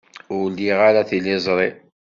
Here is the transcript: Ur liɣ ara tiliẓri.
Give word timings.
Ur 0.37 0.45
liɣ 0.57 0.79
ara 0.87 1.07
tiliẓri. 1.09 1.69